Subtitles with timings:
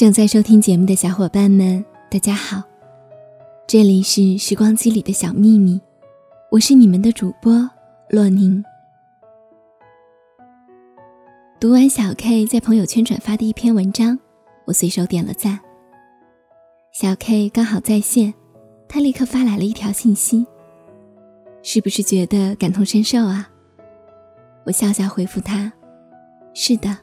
[0.00, 2.62] 正在收听节目的小伙伴们，大家好，
[3.66, 5.78] 这里是时光机里的小秘密，
[6.50, 7.68] 我是你们的主播
[8.08, 8.64] 洛宁。
[11.60, 14.18] 读完小 K 在朋友圈转发的一篇文章，
[14.64, 15.60] 我随手点了赞。
[16.92, 18.32] 小 K 刚好在线，
[18.88, 20.46] 他立刻发来了一条信息
[21.62, 23.50] ：“是不是觉得感同身受啊？”
[24.64, 25.70] 我笑笑回复他
[26.56, 26.96] ：“是的。”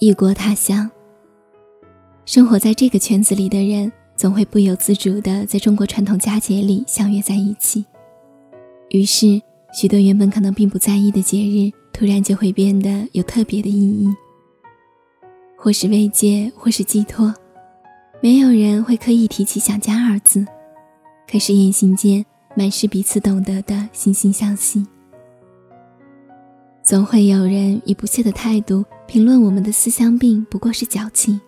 [0.00, 0.90] 异国他乡，
[2.24, 7.84] 生活在这个圈子里的人，总会不由自主的在中国传统佳节里相约在一起。
[8.88, 9.38] 于是，
[9.74, 14.08] 许多原本可能并不在意的节日，突然就会变得有特别的意义。
[15.54, 17.34] 或是慰藉，或是寄托，
[18.22, 20.46] 没有人会刻意提起想家二字，
[21.30, 22.24] 可是言行间
[22.56, 24.86] 满是彼此懂得的惺惺相惜。
[26.82, 31.40] 总会有人以不屑的态度评论我们的思乡病不过是矫情，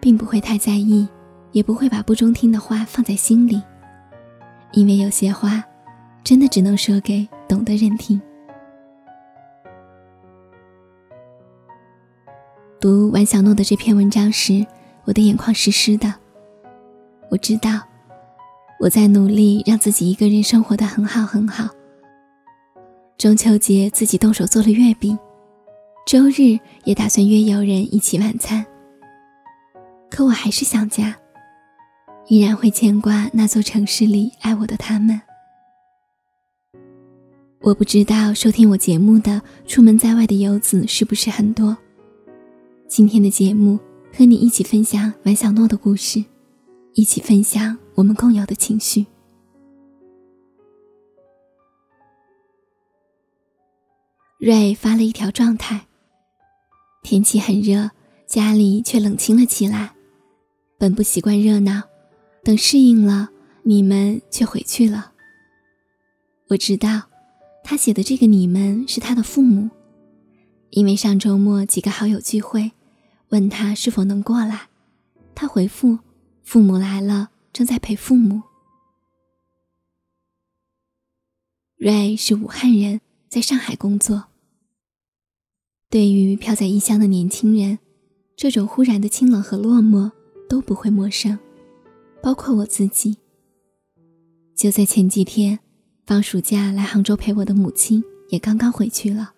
[0.00, 1.06] 并不会太在意，
[1.52, 3.60] 也不会把不中听的话放在心里，
[4.72, 5.62] 因为有些话，
[6.22, 8.20] 真的只能说给懂的人听。
[12.80, 14.64] 读王小诺的这篇文章时，
[15.04, 16.14] 我的眼眶湿湿的。
[17.30, 17.82] 我知道，
[18.80, 21.68] 我在努力让自己一个人生活的很好很好。
[23.16, 25.18] 中秋节自己动手做了月饼，
[26.06, 28.64] 周日也打算约友人一起晚餐。
[30.10, 31.16] 可我还是想家，
[32.28, 35.20] 依然会牵挂那座城市里爱我的他们。
[37.60, 41.74] 我不知道收听我节目的出门在外的游子是不是很多。
[42.88, 43.78] 今天的节目
[44.12, 46.22] 和你一起分享王小诺的故事，
[46.92, 49.06] 一起分享我们共有的情绪。
[54.44, 55.86] 瑞发了一条状态：
[57.02, 57.92] 天气很热，
[58.26, 59.94] 家里却冷清了起来。
[60.76, 61.84] 本不习惯热闹，
[62.42, 63.30] 等适应了，
[63.62, 65.12] 你们却回去了。
[66.48, 67.04] 我知道，
[67.64, 69.70] 他写的这个“你们”是他的父母，
[70.68, 72.72] 因为上周末几个好友聚会。
[73.30, 74.68] 问他是否能过来，
[75.34, 76.00] 他回复
[76.44, 78.42] ：“父母来了，正在陪父母。”
[81.80, 83.00] 瑞是武汉人，
[83.30, 84.26] 在上海工作。
[85.94, 87.78] 对于飘在异乡的年轻人，
[88.34, 90.10] 这种忽然的清冷和落寞
[90.48, 91.38] 都不会陌生，
[92.20, 93.16] 包括我自己。
[94.56, 95.60] 就在前几天，
[96.04, 99.34] 放暑假来杭州陪我的母亲也刚刚回去了。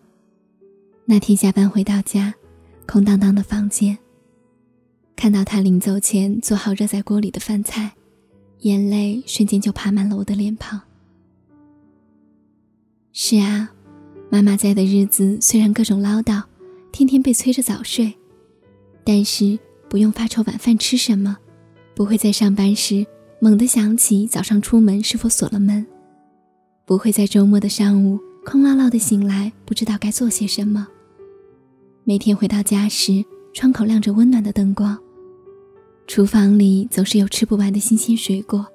[1.04, 2.34] 那天下班回到家。
[2.86, 3.98] 空荡荡的房间。
[5.14, 7.94] 看到她临走前做好热在锅里的饭菜，
[8.60, 10.80] 眼泪瞬间就爬满了我的脸庞。
[13.12, 13.74] 是啊，
[14.28, 16.42] 妈妈在的日子虽然各种唠叨，
[16.92, 18.12] 天天被催着早睡，
[19.04, 21.36] 但是不用发愁晚饭吃什么，
[21.94, 23.06] 不会在上班时
[23.40, 25.86] 猛地想起早上出门是否锁了门，
[26.84, 30.88] 不会在周末的上午空落落的醒来不知道该做些什么。
[32.04, 34.98] 每天回到家时，窗口亮着温暖的灯光，
[36.06, 38.66] 厨房里总是有吃不完的新鲜水果。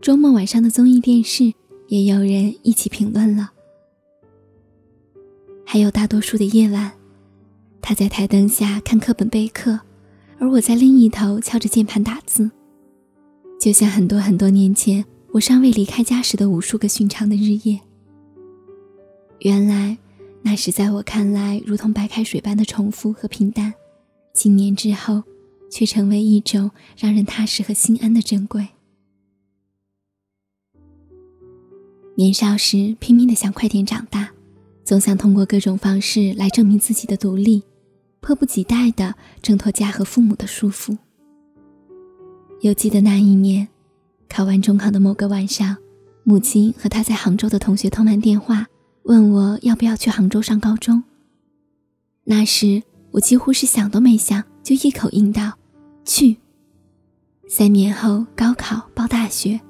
[0.00, 1.52] 周末晚上的综艺电视
[1.88, 3.52] 也有人一起评论了。
[5.72, 6.90] 还有大多数的夜晚，
[7.80, 9.78] 他在台灯下看课本备课，
[10.40, 12.50] 而我在另一头敲着键盘打字，
[13.60, 17.78] 就像很多很多年前我尚未离开家时的无数个寻常的日夜。
[19.38, 19.96] 原来。
[20.42, 23.72] 那时在我看来如同白开水般的重复和平淡，
[24.32, 25.22] 几年之后，
[25.70, 28.66] 却成为一种让人踏实和心安的珍贵。
[32.16, 34.32] 年少时拼命的想快点长大，
[34.90, 37.62] 总想通过各种方式来证明自己的独立，
[38.18, 40.98] 迫不及待的挣脱家和父母的束缚。
[42.62, 43.68] 犹记得那一年，
[44.28, 45.76] 考完中考的某个晚上，
[46.24, 48.66] 母亲和他在杭州的同学通完电话。
[49.04, 51.04] 问我要不要去杭州上高中。
[52.24, 52.82] 那时
[53.12, 55.52] 我几乎是想都没想，就一口应道
[56.04, 56.36] ：“去。”
[57.48, 59.60] 三年后高考报大学，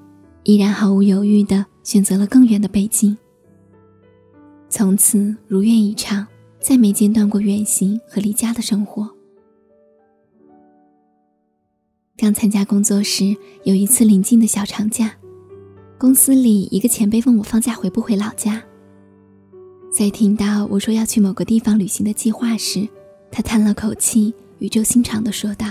[0.45, 3.15] 依然毫无犹豫地选择了更远的北京。
[4.71, 6.25] 从此如愿以偿，
[6.61, 9.07] 再没间断过远行和离家的生活。
[12.15, 13.35] 刚参加工作时，
[13.65, 15.13] 有一次临近的小长假，
[15.97, 18.63] 公司里一个前辈问我放假回不回老家。
[19.91, 22.87] 在听到我说要去某个地方旅行的计划时，
[23.29, 25.67] 他叹了口气，语重心长地说道：“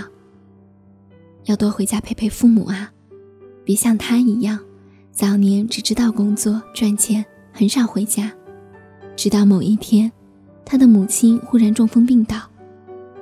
[1.45, 2.93] 要多回家陪陪父母啊，
[3.65, 4.59] 别像他一样，
[5.11, 8.31] 早年只知道工作赚钱，很少回家。
[9.15, 10.11] 直到某一天，
[10.65, 12.37] 他的母亲忽然中风病倒，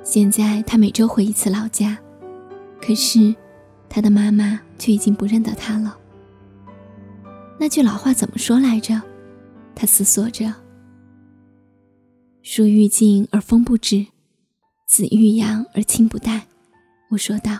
[0.02, 1.98] 现在他每周回一次老家，
[2.80, 3.34] 可是
[3.88, 5.96] 他的妈妈却已经不认得他了。
[7.58, 9.00] 那句老话怎么说来着？
[9.74, 10.52] 他思索着。
[12.42, 14.06] 树欲静而风不止，
[14.86, 16.46] 子欲养而亲不待。
[17.10, 17.58] 我说道：“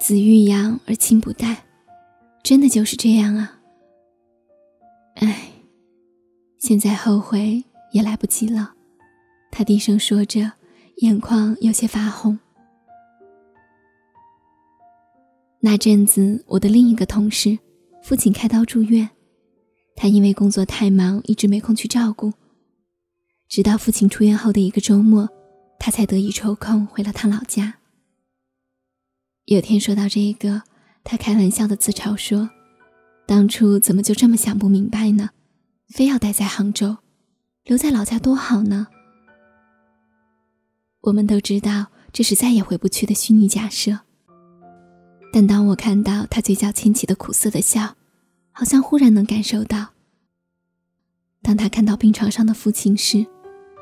[0.00, 1.64] 子欲养而亲不待，
[2.42, 3.55] 真的就是这样啊。”
[5.16, 5.50] 唉，
[6.58, 8.74] 现在后悔也来不及了。
[9.50, 10.52] 他低声说着，
[10.96, 12.38] 眼眶有些发红。
[15.60, 17.58] 那阵子，我的另一个同事
[18.02, 19.08] 父亲开刀住院，
[19.94, 22.32] 他因为工作太忙，一直没空去照顾。
[23.48, 25.28] 直到父亲出院后的一个周末，
[25.78, 27.76] 他才得以抽空回了趟老家。
[29.46, 30.62] 有天说到这个，
[31.02, 32.50] 他开玩笑的自嘲说
[33.26, 35.30] ：“当初怎么就这么想不明白呢？
[35.88, 36.98] 非要待在杭州，
[37.64, 38.86] 留在老家多好呢？”
[41.02, 44.00] 我们都知道，这是再也回不去的虚拟假设。
[45.32, 47.96] 但当我看到他嘴角牵起的苦涩的笑，
[48.52, 49.88] 好像忽然能感受到。
[51.42, 53.26] 当他看到病床上的父亲时，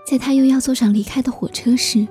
[0.06, 2.06] 在他又要坐上离开的火车时，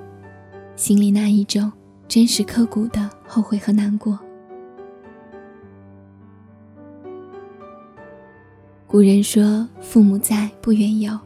[0.76, 1.70] 心里那一种
[2.08, 4.18] 真实刻骨的后悔和难过。
[8.94, 11.18] 古人说“父母在，不远游”，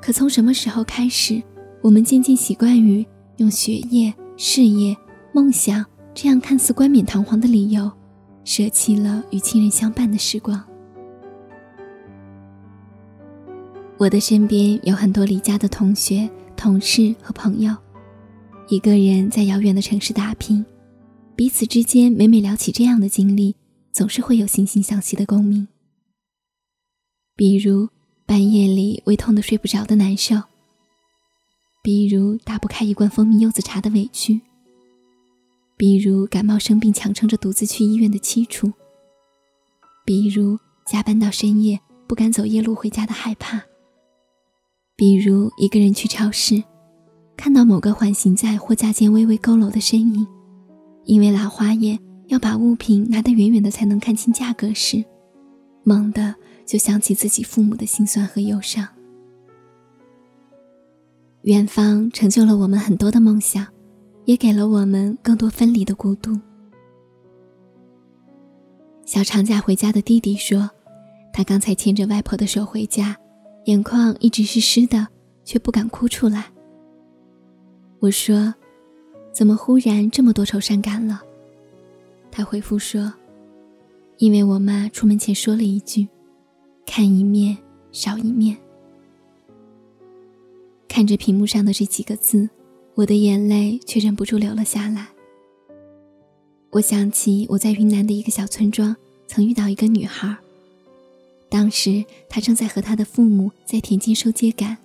[0.00, 1.42] 可从什么时候开始，
[1.82, 3.04] 我们渐渐习惯于
[3.38, 4.96] 用学业、事业、
[5.32, 5.84] 梦想。
[6.14, 7.90] 这样看似冠冕堂皇的理由，
[8.44, 10.62] 舍弃了与亲人相伴的时光。
[13.98, 17.74] 我的身边有很多离家的同学、同事和朋友，
[18.68, 20.64] 一个人在遥远的城市打拼，
[21.34, 23.56] 彼此之间每每聊起这样的经历，
[23.90, 25.66] 总是会有惺惺相惜的共鸣。
[27.40, 27.88] 比如
[28.26, 30.42] 半夜里胃痛的睡不着的难受，
[31.82, 34.42] 比如打不开一罐蜂蜜柚子茶的委屈。
[35.74, 38.70] 比如感冒生病，强撑着独自去医院的凄楚；
[40.04, 43.60] 比如加班到深夜，不敢走夜路回家的害怕；
[44.94, 46.62] 比如一个人去超市，
[47.38, 50.26] 看到某个缓行在货架间微微佝偻的身影，
[51.06, 55.02] 因为老花眼要把物品拿得远远的才能看清价格时，
[55.82, 56.34] 猛地
[56.64, 58.86] 就想起自己父母的心酸和忧伤。
[61.42, 63.66] 远方成就了我们很多的梦想。
[64.26, 66.38] 也给了我们更多分离的孤独。
[69.04, 70.70] 小长假回家的弟弟说，
[71.32, 73.16] 他刚才牵着外婆的手回家，
[73.64, 75.08] 眼眶一直是湿的，
[75.44, 76.44] 却不敢哭出来。
[77.98, 78.54] 我说
[79.34, 81.22] ：“怎么忽然这么多愁善感了？”
[82.30, 83.12] 他回复说
[84.20, 86.06] ：“因为我妈出门前说了一句，
[86.86, 87.56] 看一面
[87.90, 88.56] 少一面。”
[90.86, 92.48] 看着屏幕上的这几个字。
[92.96, 95.08] 我的眼泪却忍不住流了下来。
[96.70, 98.94] 我想起我在云南的一个小村庄，
[99.26, 100.36] 曾遇到一个女孩。
[101.48, 104.76] 当时她正在和她的父母在田间收秸秆。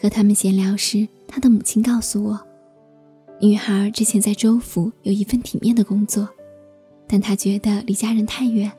[0.00, 2.40] 和他们闲聊时，她的母亲告诉我，
[3.40, 6.28] 女孩之前在州府有一份体面的工作，
[7.06, 8.70] 但他觉得离家人太远，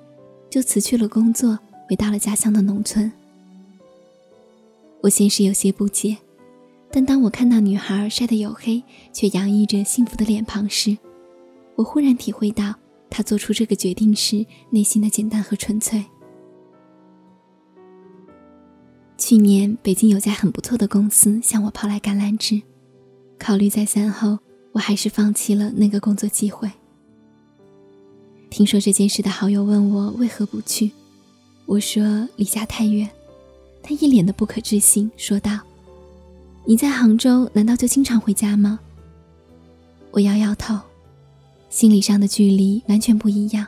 [0.50, 3.12] 就辞去了工作，回到了家乡的农村。
[5.01, 6.17] 我先是有些不解。
[6.91, 10.98] 但当我看到女孩晒得黝黑却洋溢着幸福的脸庞时，
[11.75, 12.74] 我忽然体会到
[13.10, 16.05] 她做出这个决定时内心的简单和纯粹。
[19.17, 22.62] 去年北京有家很不错的公司向我抛来橄榄枝，
[23.38, 24.39] 考虑再三后，
[24.72, 26.72] 我还是放弃了那个工作机会。
[28.56, 30.90] 听说这件事的好友问我为何不去，
[31.66, 33.10] 我说离家太远。
[33.84, 35.60] 他一脸的不可置信，说道。
[36.64, 38.80] 你在杭州，难道就经常回家吗？
[40.12, 40.80] 我摇摇头，
[41.70, 43.68] 心理上的距离完全不一样。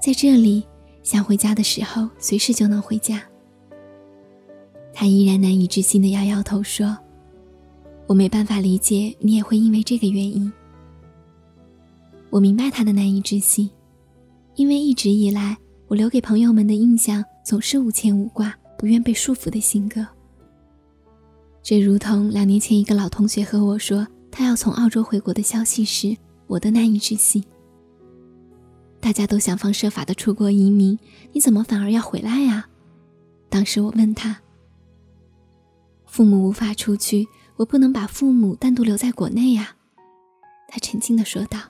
[0.00, 0.62] 在这里，
[1.02, 3.20] 想回家的时候，随时就能回家。
[4.94, 6.96] 他依然难以置信的摇摇头说
[8.06, 10.52] ：“我没办法理解你也会因为这个原因。”
[12.30, 13.68] 我明白他的难以置信，
[14.58, 20.04] 因为一直以来，我留给朋友们的印象总是无牵无挂、不愿被束缚的性格。
[21.62, 26.16] 这如同两年前一个老同学和我说他要从澳洲回国的消息时，
[26.48, 27.44] 我的难以置信。
[28.98, 30.98] 大家都想方设法的出国移民，
[31.30, 32.66] 你怎么反而要回来呀？
[33.48, 34.40] 当时我问他
[36.04, 39.76] ：“父母无法出去，我不能把父母单独留在国内呀。”
[40.66, 41.60] 他沉静的说道：“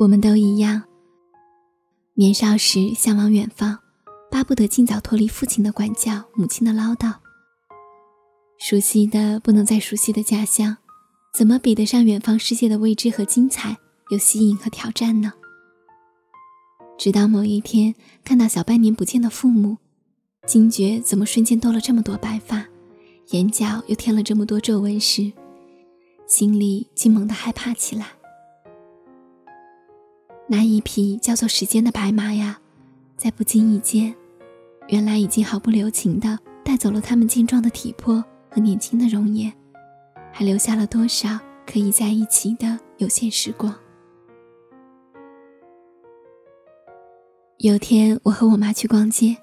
[0.00, 0.84] 我们都一样，
[2.14, 3.80] 年少时向往远方，
[4.30, 7.12] 巴不得尽早脱离父亲的管教、母亲的唠叨。
[8.60, 10.76] 熟悉的不能再熟悉的家乡，
[11.34, 13.76] 怎么比得上远方世界的未知和精彩，
[14.10, 15.32] 有吸引和挑战呢？
[16.96, 19.78] 直到某一天，看到小半年不见的父母，
[20.46, 22.64] 惊觉怎么瞬间多了这么多白发，
[23.30, 25.32] 眼角又添了这么多皱纹时，
[26.28, 28.17] 心里竟猛地害怕起来。
[30.50, 32.58] 那一匹叫做时间的白马呀，
[33.18, 34.14] 在不经意间，
[34.88, 39.52] 原来已经毫不留情地带走了他们健壮的体魄和年轻的容颜，
[40.32, 43.74] 还留下了多少可以在一起的有限时光。
[47.58, 49.36] 有天，我和我妈去逛街，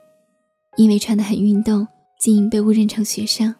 [0.75, 1.87] 因为穿得很运动，
[2.19, 3.53] 竟被误认成学生。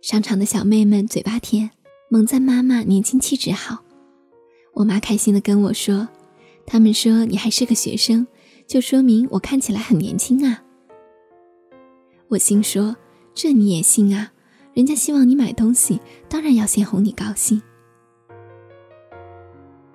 [0.00, 1.70] 商场的小妹们嘴巴甜，
[2.10, 3.84] 猛赞妈妈年轻气质好。
[4.74, 6.08] 我妈开心地跟我说
[6.66, 8.26] ：“他们说你还是个学生，
[8.66, 10.62] 就说明我看起来很年轻啊。”
[12.28, 12.96] 我心说
[13.34, 14.32] ：“这你也信啊？
[14.74, 17.62] 人家希望你买东西，当然要先哄你高兴。”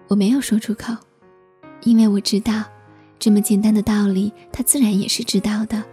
[0.07, 0.93] 我没有说出口，
[1.81, 2.63] 因为我知道。
[3.19, 5.83] 这么简单的道理，他自然也是知道的。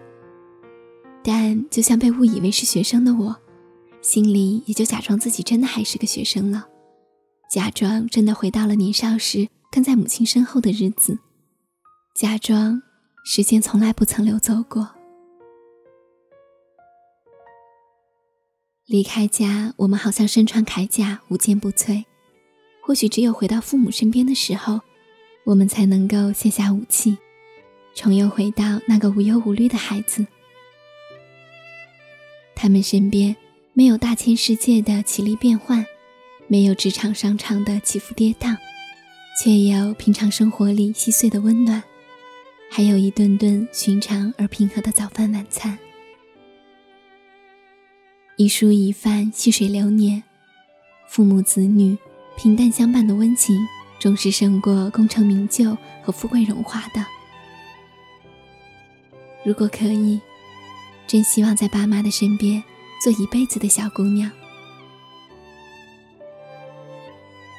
[1.23, 3.35] 但就像被误以为是学生的我，
[4.03, 6.67] 心里也就假装自己真的还是个学生了，
[7.51, 11.19] 假装真的回到了年少时跟在母亲身后的日子，
[12.15, 12.81] 假装
[13.25, 14.89] 时间从来不曾流走过。
[18.87, 22.05] 离开家，我们好像身穿铠甲，无坚不摧。
[22.83, 24.81] 或许只有回到父母身边的时候。
[25.45, 27.19] 我们才能够卸下武器，
[27.95, 30.27] 重又回到那个无忧无虑的孩子。
[32.55, 33.37] 他们身边
[33.75, 35.85] 没有大千世界的绮丽变幻，
[36.47, 38.57] 没有职场商场的起伏跌宕，
[39.41, 41.83] 却有平常生活里细碎的温暖，
[42.71, 45.79] 还有一顿顿寻常而平和的早饭晚餐。
[48.37, 50.23] 一蔬一饭，细水流年，
[51.09, 51.97] 父母子女
[52.37, 53.57] 平淡相伴的温情。
[54.01, 57.03] 总是胜过功成名就和富贵荣华的。
[59.43, 60.21] 如果可以，
[61.07, 62.63] 真希望在爸妈的身边
[63.03, 64.31] 做一辈子的小姑娘。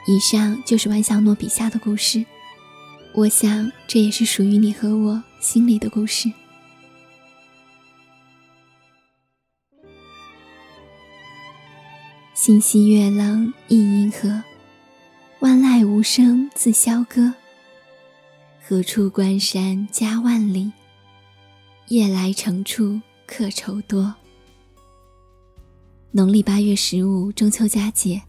[0.08, 2.24] 以上就是万小诺笔下的故事，
[3.14, 6.32] 我想这也是属于你和我心里的故事。
[12.34, 14.44] 星稀月冷忆银河。
[15.40, 17.34] 万籁无声自萧歌，
[18.64, 20.72] 何处关山家万里？
[21.90, 24.16] 夜来城处客愁多。
[26.12, 28.20] 农历八月十五中秋佳节，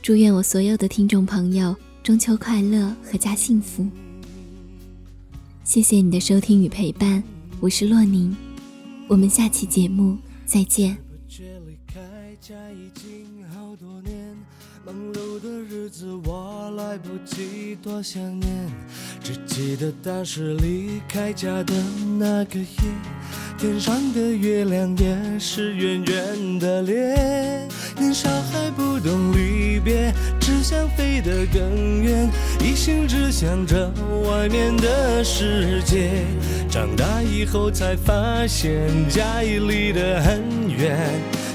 [0.00, 3.86] 祝愿我所有的听众朋友中秋快乐，阖家幸福。
[5.64, 7.22] 谢谢你的收听与陪伴，
[7.60, 8.34] 我是洛宁，
[9.06, 10.96] 我们下期节目再见。
[14.86, 18.50] 忙碌的日子，我来不及多想念，
[19.22, 21.74] 只记得当时离开家的
[22.18, 22.66] 那个夜，
[23.58, 27.68] 天上的月亮也是圆圆的脸。
[27.98, 33.90] 年少还不懂离别，只想飞得更远，一心只想着
[34.24, 36.10] 外面的世界。
[36.70, 38.72] 长大以后才发现
[39.08, 40.96] 家已离得很远。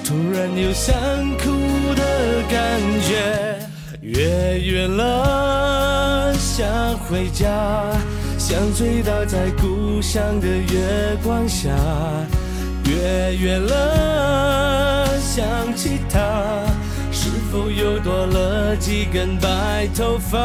[0.04, 0.94] 突然有想
[1.38, 1.50] 哭
[1.96, 3.58] 的感觉，
[4.02, 6.68] 月圆了想
[7.00, 7.90] 回家，
[8.38, 11.70] 想醉倒在故乡的月光下。
[13.04, 16.64] 月圆了想起他，
[17.12, 20.40] 是否又多了几根白头发？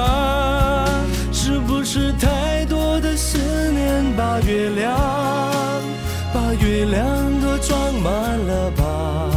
[1.31, 3.39] 是不是太多的思
[3.71, 4.99] 念把月亮，
[6.35, 7.07] 把月亮
[7.41, 9.31] 都装满了吧？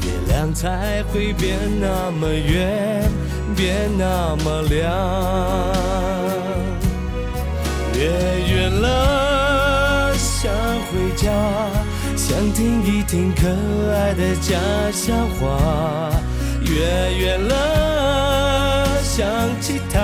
[0.00, 3.06] 月亮才会变那么圆，
[3.54, 4.80] 变那么亮。
[7.94, 8.08] 月
[8.50, 9.21] 圆了，
[10.92, 11.32] 回家，
[12.16, 13.48] 想听一听可
[13.90, 14.58] 爱的家
[14.92, 16.10] 乡话。
[16.60, 19.26] 月圆了，想
[19.60, 19.98] 起他，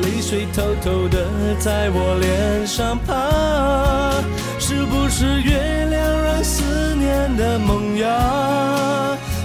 [0.00, 1.26] 泪水偷偷的
[1.58, 4.22] 在我脸上爬。
[4.58, 8.08] 是不是月亮让思念的萌芽？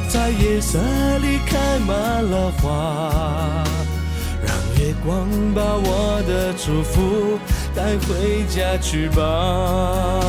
[0.07, 0.79] 在夜色
[1.19, 3.63] 里开满了花，
[4.45, 7.37] 让月光把我的祝福
[7.77, 10.27] 带回家去吧。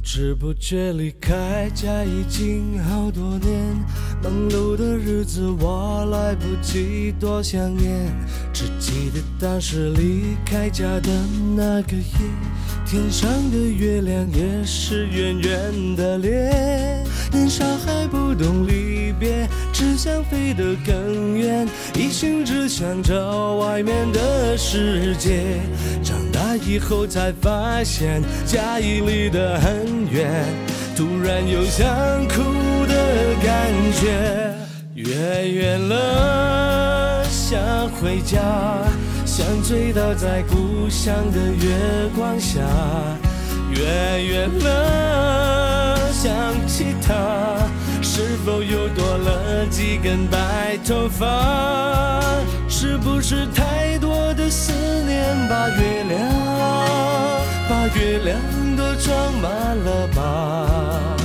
[0.00, 3.76] 不知不觉离开家已经好多年，
[4.22, 8.10] 忙碌的日子我来不及多想念，
[8.50, 11.10] 只记得当时离开家的
[11.54, 12.12] 那个夜，
[12.86, 17.04] 天上的月亮也是圆圆的脸。
[17.30, 25.60] 年少还不懂离别，只想飞得更远，一心只想着外面的世界。
[26.56, 30.44] 以后才发现家已离得很远，
[30.96, 31.86] 突然有想
[32.28, 32.42] 哭
[32.86, 32.94] 的
[33.42, 34.54] 感觉。
[34.94, 37.58] 月圆了，想
[37.90, 38.38] 回家，
[39.24, 42.60] 想醉倒在故乡的月光下。
[43.70, 46.30] 月圆了，想
[46.66, 47.14] 起他，
[48.20, 52.20] 是否又多了几根白头发？
[52.68, 54.74] 是不是太多的思
[55.04, 56.20] 念把月亮，
[57.66, 58.36] 把月亮
[58.76, 61.16] 都装满了吧？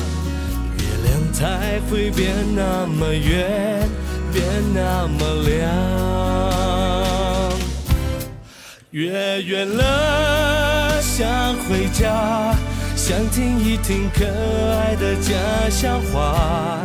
[0.78, 3.90] 月亮才会变那么圆，
[4.32, 5.60] 变那么亮。
[8.92, 11.28] 月圆了，想
[11.68, 12.56] 回家，
[13.08, 15.30] 想听一听可爱的家
[15.70, 16.80] 乡话。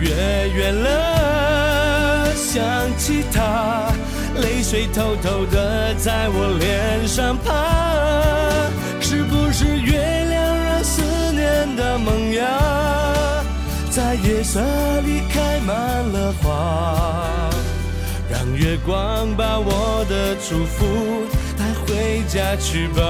[0.00, 0.08] 月
[0.48, 2.64] 圆了，想
[2.96, 3.92] 起他，
[4.40, 8.64] 泪水偷偷的在我脸上爬。
[8.98, 9.98] 是不是月
[10.30, 11.02] 亮让思
[11.34, 13.44] 念的萌芽，
[13.90, 14.62] 在夜色
[15.02, 15.76] 里开满
[16.10, 17.28] 了花？
[18.30, 21.26] 让月光把我的祝福
[21.58, 23.02] 带回家去吧。